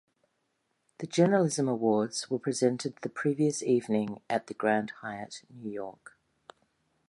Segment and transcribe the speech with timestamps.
[0.97, 6.17] The journalism awards were presented the previous evening at the Grand Hyatt New York.